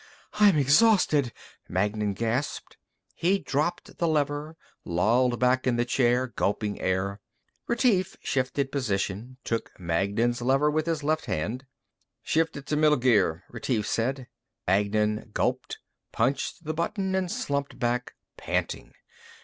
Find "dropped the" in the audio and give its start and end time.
3.37-4.07